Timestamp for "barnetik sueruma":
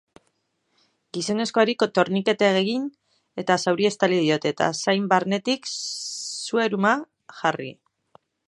5.15-6.99